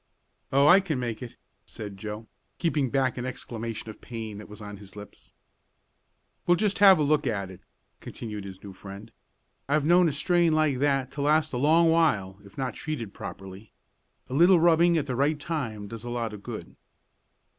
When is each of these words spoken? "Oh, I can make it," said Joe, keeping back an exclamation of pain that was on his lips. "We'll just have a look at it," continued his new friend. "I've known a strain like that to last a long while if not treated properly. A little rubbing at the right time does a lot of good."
"Oh, 0.51 0.65
I 0.67 0.79
can 0.79 0.97
make 0.97 1.21
it," 1.21 1.35
said 1.63 1.95
Joe, 1.95 2.25
keeping 2.57 2.89
back 2.89 3.19
an 3.19 3.25
exclamation 3.27 3.87
of 3.87 4.01
pain 4.01 4.39
that 4.39 4.49
was 4.49 4.59
on 4.59 4.77
his 4.77 4.95
lips. 4.95 5.31
"We'll 6.47 6.57
just 6.57 6.79
have 6.79 6.97
a 6.97 7.03
look 7.03 7.27
at 7.27 7.51
it," 7.51 7.61
continued 7.99 8.43
his 8.43 8.63
new 8.63 8.73
friend. 8.73 9.11
"I've 9.69 9.85
known 9.85 10.09
a 10.09 10.11
strain 10.11 10.53
like 10.53 10.79
that 10.79 11.11
to 11.11 11.21
last 11.21 11.53
a 11.53 11.57
long 11.57 11.91
while 11.91 12.39
if 12.43 12.57
not 12.57 12.73
treated 12.73 13.13
properly. 13.13 13.73
A 14.27 14.33
little 14.33 14.59
rubbing 14.59 14.97
at 14.97 15.05
the 15.05 15.15
right 15.15 15.39
time 15.39 15.87
does 15.87 16.03
a 16.03 16.09
lot 16.09 16.33
of 16.33 16.41
good." 16.41 16.75